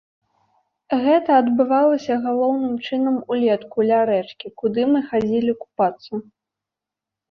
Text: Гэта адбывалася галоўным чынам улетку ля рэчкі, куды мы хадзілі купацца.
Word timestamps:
Гэта 1.03 1.29
адбывалася 1.41 2.17
галоўным 2.25 2.73
чынам 2.87 3.21
улетку 3.37 3.89
ля 3.93 4.03
рэчкі, 4.15 4.47
куды 4.65 4.81
мы 4.93 4.99
хадзілі 5.15 5.51
купацца. 5.65 6.27